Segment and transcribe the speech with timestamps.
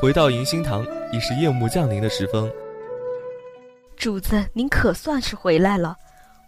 [0.00, 0.82] 回到迎新堂，
[1.12, 2.50] 已是夜幕降临的时分。
[3.98, 5.94] 主子，您可算是回来了。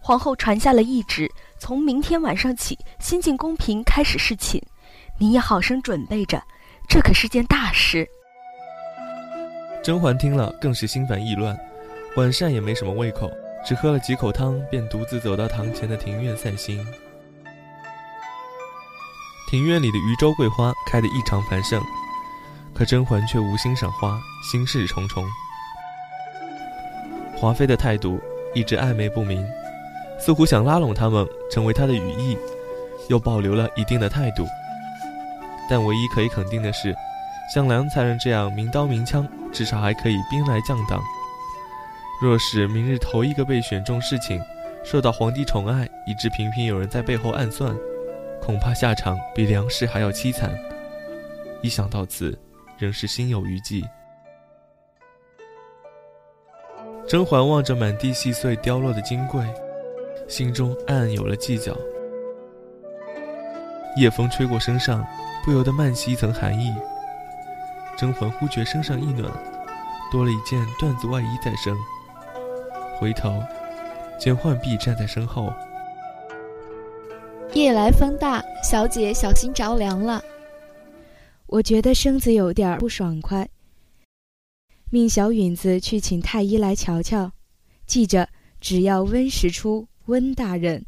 [0.00, 4.58] 皇后传下了懿旨，从明天晚上起，新晋宫嫔开始侍寝，
[5.18, 6.42] 你也好生准备着，
[6.88, 8.08] 这可是件大事。
[9.84, 11.54] 甄嬛听了，更是心烦意乱，
[12.16, 13.30] 晚膳也没什么胃口，
[13.66, 16.82] 只喝了几口汤，便独自走到堂前的庭院散心。
[19.50, 21.78] 庭院里的余州桂花开得异常繁盛，
[22.74, 25.24] 可甄嬛却无心赏花，心事重重。
[27.36, 28.20] 华妃的态度
[28.54, 29.46] 一直暧昧不明。
[30.18, 32.38] 似乎想拉拢他们成为他的羽翼，
[33.08, 34.46] 又保留了一定的态度。
[35.68, 36.94] 但唯一可以肯定的是，
[37.52, 41.02] 像梁才人这样明刀明枪，至少还可以兵来将挡。
[42.22, 44.40] 若是明日头一个被选中侍寝，
[44.84, 47.74] 受到皇帝宠爱，以致频频有人在背后暗算，
[48.40, 50.56] 恐怕下场比梁氏还要凄惨。
[51.62, 52.38] 一想到此，
[52.82, 53.88] 仍是心有余悸。
[57.06, 59.40] 甄嬛望着满地细碎凋落的金桂。
[60.28, 61.76] 心中暗暗有了计较。
[63.96, 65.06] 夜风吹过身上，
[65.44, 66.74] 不由得漫起一层寒意。
[67.96, 69.30] 甄嬛忽觉身上一暖，
[70.10, 71.76] 多了一件缎子外衣在身。
[72.98, 73.42] 回头，
[74.18, 75.52] 见浣碧站在身后。
[77.52, 80.22] 夜来风大，小姐小心着凉了。
[81.52, 83.46] 我觉得身子有点不爽快，
[84.88, 87.30] 命小允子去请太医来瞧瞧。
[87.86, 88.26] 记着，
[88.58, 89.86] 只要温实初。
[90.06, 90.86] 温大人，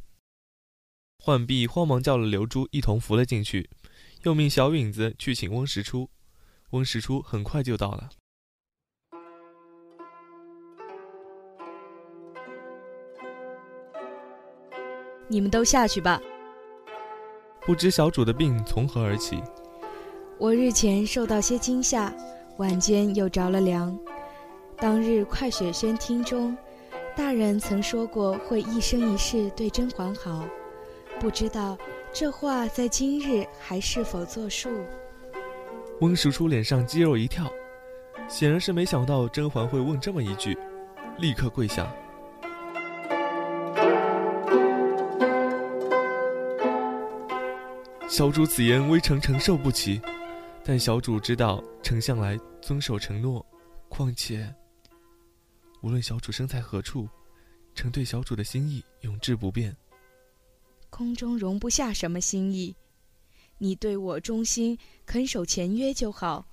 [1.18, 3.68] 浣碧慌忙叫了刘珠一同扶了进去，
[4.22, 6.08] 又命小允子去请温实初。
[6.70, 8.08] 温实初很快就到了。
[15.28, 16.18] 你们都下去吧。
[17.60, 19.42] 不知小主的病从何而起？
[20.38, 22.12] 我日前受到些惊吓，
[22.58, 23.96] 晚间又着了凉。
[24.76, 26.56] 当日快雪轩厅中。
[27.16, 30.44] 大人曾说过会一生一世对甄嬛好，
[31.20, 31.78] 不知道
[32.12, 34.68] 这话在今日还是否作数？
[36.00, 37.48] 温实初脸上肌肉一跳，
[38.26, 40.58] 显然是没想到甄嬛会问这么一句，
[41.18, 41.86] 立刻跪下。
[48.08, 50.00] 小主此言微臣承受不起，
[50.66, 53.44] 但小主知道丞相来遵守承诺，
[53.90, 54.52] 况且。
[55.82, 57.06] 无论小主身在何处，
[57.74, 59.76] 臣对小主的心意永志不变。
[60.88, 62.74] 空中容不下什么心意，
[63.58, 66.46] 你对我忠心，肯守前约就好。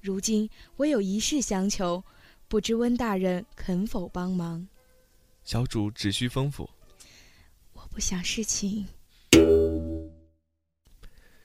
[0.00, 2.02] 如今我有一事相求，
[2.48, 4.66] 不知温大人肯否帮忙？
[5.44, 6.68] 小主只需吩咐。
[7.72, 8.84] 我不想侍寝。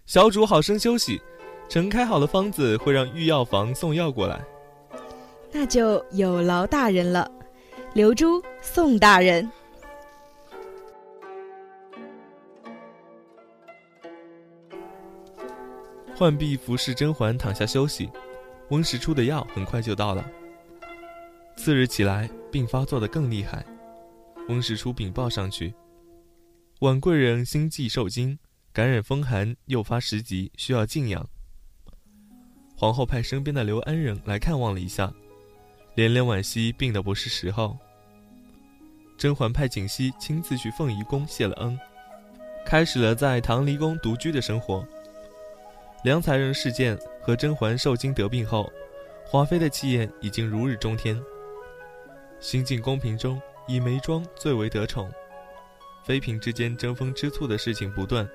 [0.08, 1.22] 小主好生休息，
[1.70, 4.44] 臣开好了方子，会让御药房送药过来。
[5.52, 7.32] 那就有劳大人了，
[7.94, 9.48] 刘珠宋大人。
[16.18, 18.10] 浣碧服侍甄嬛躺下休息，
[18.70, 20.26] 温实初的药很快就到了。
[21.56, 23.64] 次日起来，病发作的更厉害，
[24.48, 25.74] 温实初禀报上去，
[26.80, 28.38] 婉贵人心悸受惊，
[28.74, 31.26] 感染风寒，诱发食疾，需要静养。
[32.80, 35.12] 皇后派身边的刘安人来看望了一下。
[35.96, 37.78] 连连惋惜，病的不是时候。
[39.18, 41.78] 甄嬛派锦汐亲自去凤仪宫谢了恩，
[42.66, 44.88] 开始了在唐离宫独居的生活。
[46.06, 48.72] 梁才人事件和甄嬛受惊得病后，
[49.26, 51.22] 华妃的气焰已经如日中天。
[52.40, 55.12] 新晋宫嫔中，以眉庄最为得宠，
[56.06, 58.26] 妃嫔之间争风吃醋的事情不断，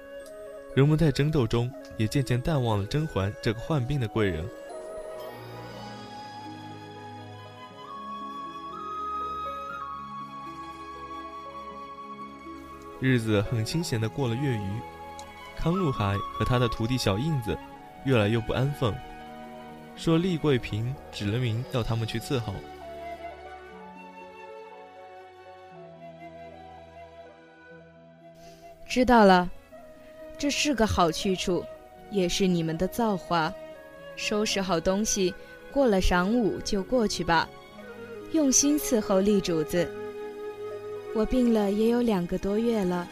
[0.75, 4.45] 人们在争斗中也渐渐淡忘了甄嬛这个患病的贵人。
[13.01, 14.81] 日子很清闲的过了月余，
[15.57, 17.57] 康禄海和他的徒弟小印子
[18.05, 18.93] 越来越不安分，
[19.95, 22.53] 说丽贵嫔指了名要他们去伺候。
[28.87, 29.51] 知道了，
[30.37, 31.65] 这是个好去处，
[32.11, 33.53] 也是你们的造化。
[34.17, 35.35] 收拾好东西，
[35.73, 37.49] 过了晌午就过去吧，
[38.33, 39.89] 用心伺候丽主子。
[41.15, 43.09] 我病了也有两个多月了，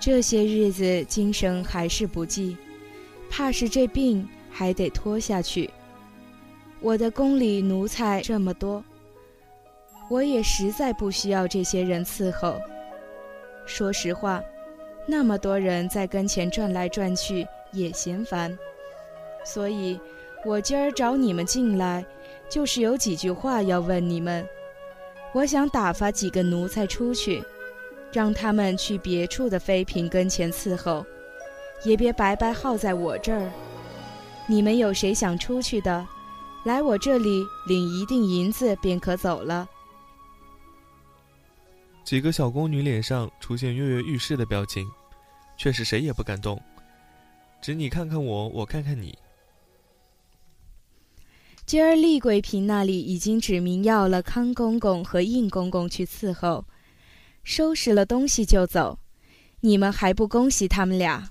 [0.00, 2.56] 这些日子精神还是不济，
[3.30, 5.68] 怕是这病还得拖下去。
[6.80, 8.84] 我的宫里奴才这么多，
[10.10, 12.60] 我也实在不需要这些人伺候。
[13.66, 14.42] 说实话，
[15.06, 18.56] 那么多人在跟前转来转去也嫌烦，
[19.44, 20.00] 所以
[20.44, 22.04] 我今儿找你们进来，
[22.48, 24.46] 就是有几句话要问你们。
[25.32, 27.42] 我想打发几个奴才出去，
[28.12, 31.04] 让他们去别处的妃嫔跟前伺候，
[31.84, 33.50] 也别白白耗在我这儿。
[34.46, 36.06] 你们有谁想出去的，
[36.64, 39.68] 来我这里领一锭银子便可走了。
[42.04, 44.86] 几个小宫女脸上出现跃跃欲试的表情，
[45.56, 46.60] 却是谁也不敢动，
[47.62, 49.18] 只你看看我，我看看你。
[51.64, 56.66] 今儿丽贵嫔那里已经指明要了康公公和应公公去伺候，
[57.42, 58.98] 收拾了东西就走，
[59.60, 61.30] 你们还不恭喜他们俩？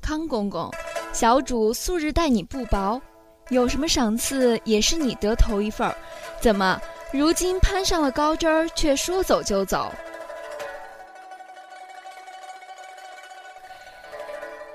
[0.00, 0.70] 康公公，
[1.12, 3.02] 小主素日待你不薄，
[3.48, 5.96] 有什么赏赐也是你得头一份儿，
[6.40, 6.80] 怎么
[7.12, 9.92] 如今攀上了高枝儿，却说走就走？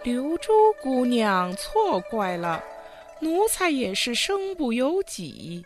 [0.04, 0.52] 刘珠
[0.82, 2.64] 姑娘错怪了，
[3.22, 5.66] 奴才也是身不由己。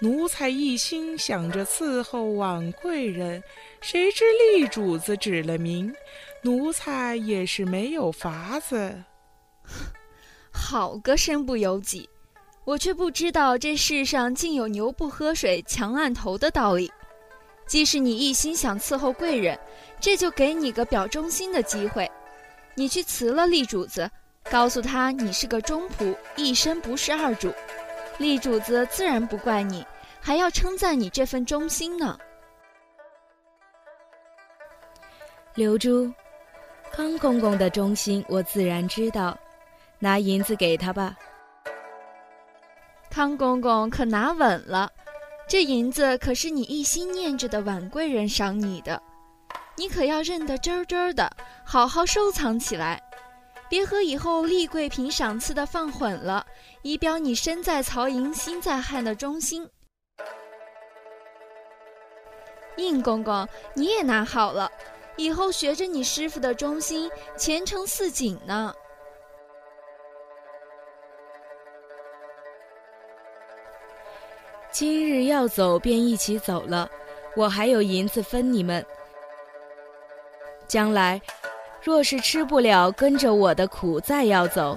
[0.00, 3.42] 奴才一心想着伺候婉贵人，
[3.80, 5.94] 谁知丽主子指了名，
[6.42, 9.02] 奴才也是没有法子。
[10.52, 12.08] 好个身不由己！
[12.64, 16.90] 我却不知道这世上竟有牛不喝水强按头的道理。
[17.66, 19.58] 即使你一心想伺候贵人，
[20.00, 22.10] 这就给你个表忠心的机会。
[22.74, 24.10] 你去辞了立主子，
[24.50, 27.52] 告诉他你是个忠仆，一生不是二主，
[28.18, 29.84] 立主子自然不怪你，
[30.20, 32.18] 还要称赞你这份忠心呢。
[35.54, 36.12] 刘珠，
[36.92, 39.36] 康公公的忠心我自然知道，
[39.98, 41.16] 拿银子给他吧。
[43.12, 44.90] 康公公可拿稳了，
[45.46, 48.98] 这银子可是你一心念着的婉贵人赏你的。
[49.76, 51.30] 你可要认得真真的，
[51.62, 52.98] 好好收藏起来，
[53.68, 56.46] 别和以后丽贵嫔赏赐的放混了，
[56.80, 59.68] 以表你身在曹营心在汉的忠心。
[62.76, 64.72] 应公公，你也拿好了，
[65.16, 68.74] 以后学着你师傅的忠心，前程似锦呢。
[74.82, 76.90] 今日要走，便一起走了，
[77.36, 78.84] 我还有银子分你们。
[80.66, 81.22] 将来，
[81.84, 84.76] 若是吃不了跟着我的苦，再要走，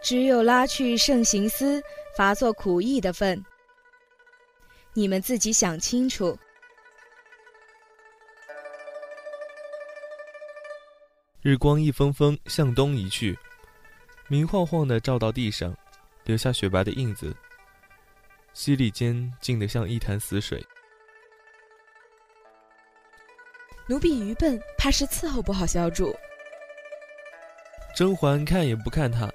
[0.00, 1.82] 只有拉去圣行司，
[2.16, 3.44] 罚做苦役的份。
[4.94, 6.34] 你们自己想清楚。
[11.42, 13.38] 日光一峰峰向东移去，
[14.28, 15.76] 明晃晃的照到地上，
[16.24, 17.36] 留下雪白的印子。
[18.56, 20.64] 溪里间静得像一潭死水。
[23.86, 26.16] 奴婢愚笨，怕是伺候不好小主。
[27.94, 29.30] 甄嬛看也不看他，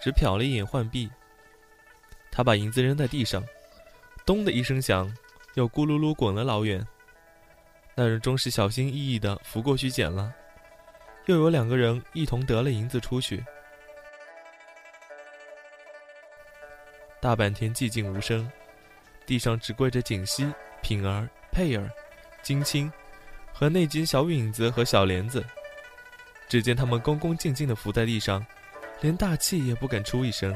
[0.00, 1.08] 只瞟了一眼浣碧。
[2.32, 3.44] 他把银子扔在地上，
[4.26, 5.08] 咚的一声响，
[5.54, 6.84] 又咕噜噜滚了老远。
[7.94, 10.34] 那人终是小心翼翼的扶过去捡了，
[11.26, 13.44] 又有两个人一同得了银子出去。
[17.20, 18.50] 大半天寂静无声，
[19.26, 20.52] 地上只跪着锦溪、
[20.82, 21.90] 品儿、佩儿、
[22.42, 22.92] 金青。
[23.56, 25.44] 和那间小允子和小莲子，
[26.48, 28.44] 只见他们恭恭敬敬地伏在地上，
[29.00, 30.52] 连大气也不敢出一声。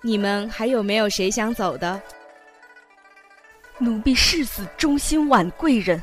[0.00, 2.00] 你们还有没有谁想走的？
[3.78, 6.00] 奴婢誓死忠心婉贵人。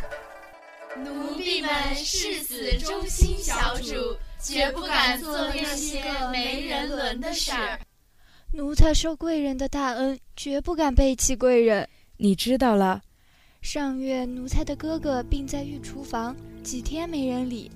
[0.97, 7.79] 奴婢们誓死忠心小主，绝不敢做那些个没人伦的事儿。
[8.59, 11.87] 奴才受贵人的大恩，绝不敢背弃贵人。
[12.17, 13.01] 你知道了。
[13.61, 17.71] 上月奴才的哥哥病在御厨房，几天没人理。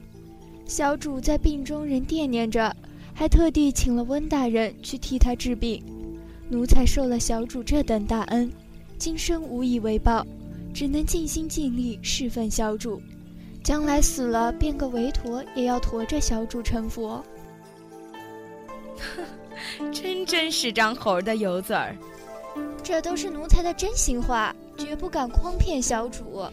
[0.66, 2.76] 小主在病中仍惦念着，
[3.14, 5.82] 还特地请了温大人去替他治病。
[6.50, 8.52] 奴才受了小主这等大恩，
[8.98, 10.28] 今生无以为报，
[10.74, 13.02] 只能尽心尽力侍奉小主。
[13.64, 17.24] 将来死了，变个韦陀也要驮着小主成佛。
[20.26, 21.96] 真真是张猴的油嘴儿。
[22.82, 24.56] 这都是奴才的真心话。
[24.76, 26.44] 绝不敢诓骗小主。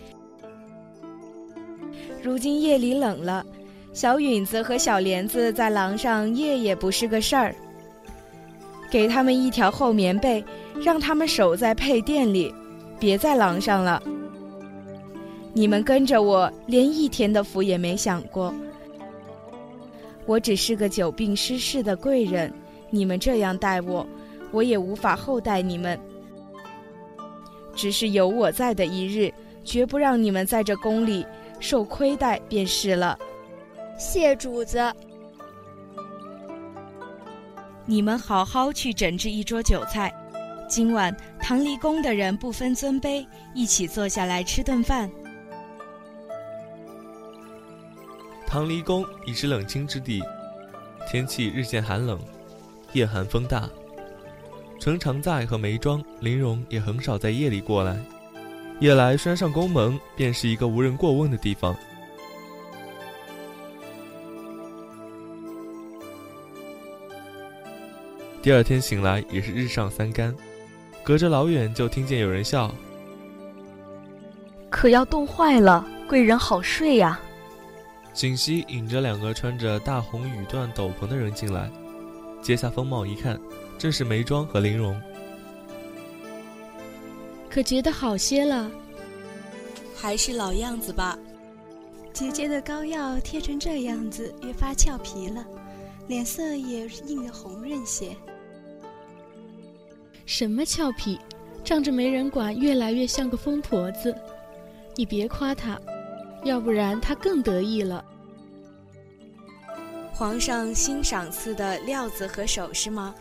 [2.22, 3.44] 如今夜里冷了，
[3.94, 7.54] 小允子和小莲子在廊上夜也不是个事儿。
[8.90, 10.44] 给他们一条厚棉被，
[10.84, 12.54] 让他们守在配殿里，
[12.98, 14.02] 别在廊上了。
[15.54, 18.52] 你们跟着我，连一天的福也没享过。
[20.26, 22.52] 我只是个久病失势的贵人，
[22.90, 24.06] 你们这样待我，
[24.50, 25.98] 我也无法厚待你们。
[27.74, 29.32] 只是有我在的一日，
[29.64, 31.24] 绝不让你们在这宫里
[31.60, 33.18] 受亏待便是了。
[33.98, 34.78] 谢主子。
[37.86, 40.12] 你们好好去整治一桌酒菜，
[40.68, 45.10] 今晚唐离宫的人不分尊卑，一起坐下来吃顿饭。
[48.46, 50.20] 唐离宫已是冷清之地，
[51.08, 52.18] 天气日渐寒冷，
[52.92, 53.68] 夜寒风大。
[54.78, 57.98] 程常在和梅庄、林荣也很少在夜里过来，
[58.80, 61.76] 夜来拴上宫门，便是一个无人过问的地方。
[68.42, 70.34] 第二天醒来也是日上三竿，
[71.04, 72.74] 隔着老远就听见有人笑。
[74.70, 77.20] 可要冻坏了，贵人好睡呀。
[78.14, 81.70] 锦溪引着两个穿着大红羽缎斗篷的人进来，
[82.42, 83.38] 揭下风帽一看，
[83.78, 85.00] 正是眉庄和玲珑。
[87.48, 88.70] 可觉得好些了？
[89.96, 91.18] 还是老样子吧。
[92.12, 95.44] 姐姐的膏药贴成这样子，越发俏皮了，
[96.08, 98.16] 脸色也映得红润些。
[100.26, 101.18] 什么俏皮？
[101.62, 104.16] 仗着没人管，越来越像个疯婆子。
[104.96, 105.80] 你别夸她，
[106.44, 108.04] 要不然她更得意了。
[110.20, 113.14] 皇上新赏赐的料子和首饰吗？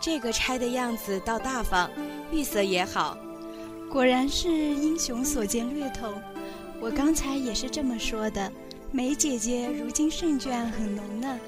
[0.00, 1.88] 这个钗的样子倒大方，
[2.32, 3.16] 玉色也好。
[3.88, 6.12] 果然是英雄所见略同。
[6.80, 8.50] 我刚才也是这么说的。
[8.90, 11.38] 梅姐姐如今胜券很浓呢。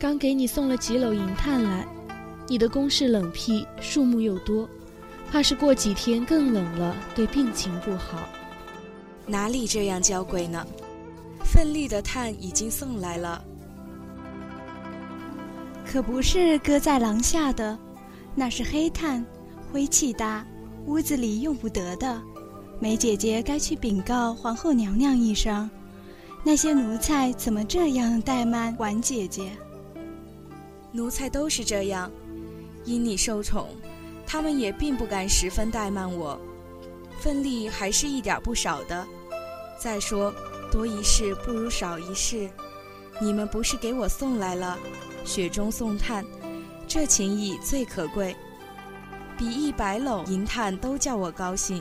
[0.00, 1.86] 刚给你送了几篓银炭来。
[2.46, 4.66] 你的宫室冷僻，树木又多，
[5.30, 8.26] 怕是过几天更冷了，对病情不好。
[9.26, 10.66] 哪里这样娇贵呢？
[11.54, 13.40] 奋力的炭已经送来了，
[15.86, 17.78] 可不是搁在廊下的，
[18.34, 19.24] 那是黑炭，
[19.72, 20.44] 灰气大，
[20.86, 22.20] 屋子里用不得的。
[22.80, 25.70] 梅姐姐该去禀告皇后娘娘一声，
[26.42, 29.52] 那些奴才怎么这样怠慢婉姐姐？
[30.90, 32.10] 奴才都是这样。
[32.84, 33.68] 因你受宠，
[34.26, 36.36] 他们也并不敢十分怠慢我，
[37.20, 39.06] 奋力还是一点不少的。
[39.78, 40.34] 再说，
[40.74, 42.50] 多一事不如少一事。
[43.20, 44.76] 你们不是给我送来了，
[45.24, 46.26] 雪中送炭，
[46.88, 48.34] 这情谊最可贵，
[49.38, 51.80] 比一百篓银炭都叫我高兴。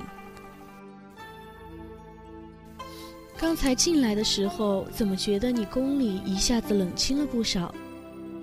[3.36, 7.74] 刚才进来的时候，怎么觉得你宫里一下子冷清了不少？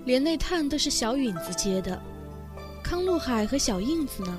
[0.03, 1.97] 连那炭都是小允子接的。
[2.83, 4.37] 康禄海和小印子呢？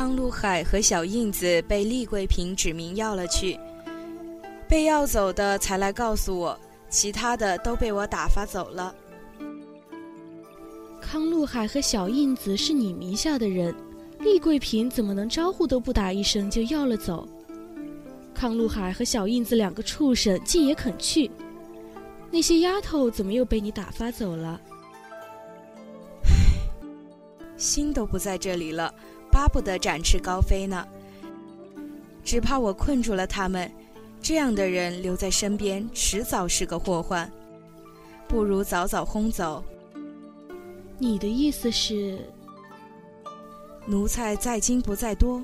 [0.00, 3.60] 康禄海和小印子被厉桂平指名要了去，
[4.66, 8.94] 被要走的才来告诉我，其他的都被我打发走了。
[11.02, 13.74] 康禄海和小印子是你名下的人，
[14.20, 17.28] 厉桂平怎么能招呼都不打一声就要了走？
[18.32, 21.30] 康禄海和小印子两个畜生竟也肯去，
[22.30, 24.58] 那些丫头怎么又被你打发走了？
[27.58, 28.94] 心都不在这里了，
[29.40, 30.86] 巴不得展翅高飞呢。
[32.22, 33.72] 只怕我困住了他们，
[34.20, 37.30] 这样的人留在身边，迟早是个祸患。
[38.28, 39.64] 不如早早轰走。
[40.98, 42.18] 你的意思是，
[43.86, 45.42] 奴才在精不在多，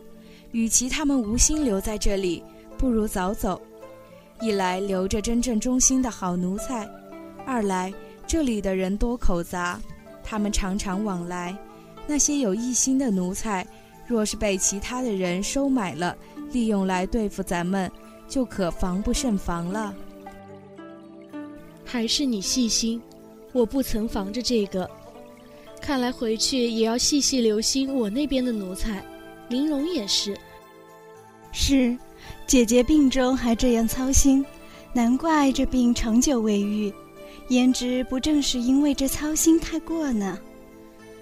[0.51, 2.45] 与其他们无心留在这里，
[2.77, 3.59] 不如早走。
[4.43, 6.87] 一来留着真正忠心的好奴才，
[7.47, 7.91] 二来
[8.27, 9.81] 这里的人多口杂，
[10.23, 11.57] 他们常常往来。
[12.07, 13.67] 那些有异心的奴才，
[14.07, 16.17] 若是被其他的人收买了，
[16.53, 17.91] 利用来对付咱们，
[18.29, 19.95] 就可防不胜防了。
[21.85, 23.01] 还是你细心，
[23.53, 24.89] 我不曾防着这个。
[25.81, 29.05] 看来回去也要细细留心我那边的奴才。
[29.49, 30.37] 玲珑也是。
[31.53, 31.97] 是，
[32.47, 34.45] 姐姐病中还这样操心，
[34.93, 36.93] 难怪这病长久未愈。
[37.51, 40.37] 焉知不正是因为这操心太过呢？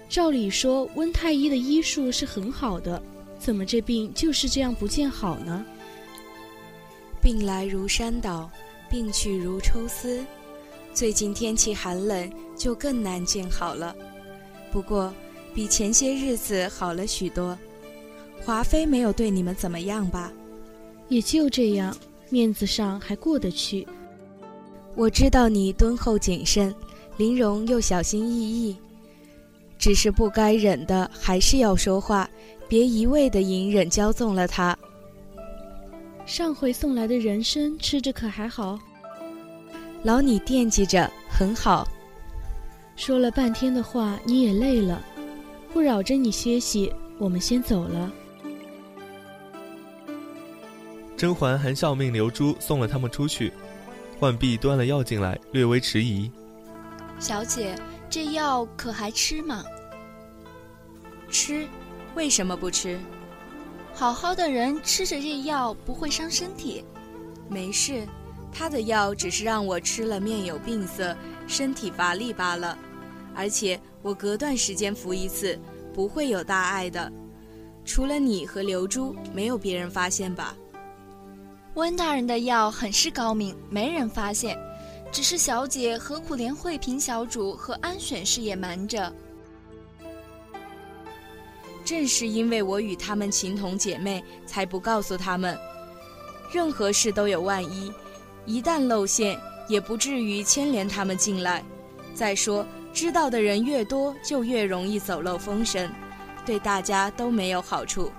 [0.07, 3.01] 照理说，温太医的医术是很好的，
[3.39, 5.65] 怎么这病就是这样不见好呢？
[7.21, 8.49] 病来如山倒，
[8.89, 10.23] 病去如抽丝。
[10.93, 13.95] 最近天气寒冷，就更难见好了。
[14.71, 15.11] 不过，
[15.53, 17.57] 比前些日子好了许多。
[18.43, 20.31] 华妃没有对你们怎么样吧？
[21.09, 21.95] 也就这样，
[22.29, 23.85] 面子上还过得去。
[24.95, 26.73] 我知道你敦厚谨慎，
[27.17, 28.77] 玲珑又小心翼翼。
[29.85, 32.27] 只是不该忍的，还是要说话，
[32.67, 34.75] 别一味的隐忍骄纵了他。
[36.25, 38.79] 上回送来的人参吃着可还好？
[40.01, 41.87] 老你惦记着，很好。
[42.95, 44.99] 说了半天的话，你也累了，
[45.71, 48.11] 不扰着你歇息，我们先走了。
[51.15, 53.53] 甄嬛含笑命刘珠送了他们出去，
[54.19, 56.31] 浣碧端了药进来，略微迟疑。
[57.19, 57.75] 小姐，
[58.09, 59.63] 这药可还吃吗？
[61.35, 61.67] 吃？
[62.15, 62.97] 为什么不吃？
[63.93, 66.81] 好好的人吃着这药不会伤身体。
[67.49, 68.07] 没事，
[68.53, 71.13] 他的药只是让我吃了面有病色，
[71.45, 72.77] 身体乏力罢了。
[73.35, 75.59] 而且我隔段时间服一次，
[75.93, 77.11] 不会有大碍的。
[77.83, 80.55] 除了你和刘珠，没有别人发现吧？
[81.73, 84.57] 温大人的药很是高明，没人发现。
[85.11, 89.13] 只是小姐何苦连惠平小主和安选氏也瞒着？
[91.85, 95.57] 正是因为我与他们情同姐妹，才不告诉他们。
[96.51, 97.91] 任何事都有万一，
[98.45, 99.39] 一旦露馅，
[99.69, 101.63] 也不至于牵连他们进来。
[102.15, 105.87] 再说，知道的人越多，就越容易走漏风声，
[106.43, 108.11] 对大家都没有好处。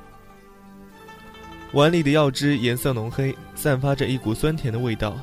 [1.73, 5.17] 碗里的药汁颜色浓黑，散发着一股酸甜的味道。